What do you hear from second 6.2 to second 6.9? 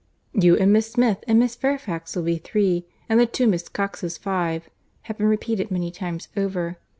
over.